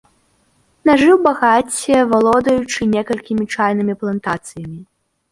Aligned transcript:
Нажыў 0.89 1.17
багацце, 1.27 1.97
валодаючы 2.13 2.81
некалькімі 2.93 3.43
чайнымі 3.57 3.93
плантацыямі. 4.05 4.79